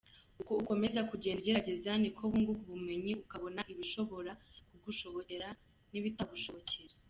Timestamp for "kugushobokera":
4.69-5.47